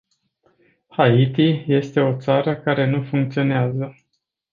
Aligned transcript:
Haiti 0.89 1.63
este 1.67 1.99
o 1.99 2.17
țară 2.19 2.55
care 2.55 2.85
nu 2.89 3.03
funcționează. 3.03 3.95